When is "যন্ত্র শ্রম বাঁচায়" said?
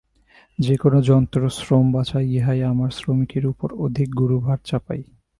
1.01-2.25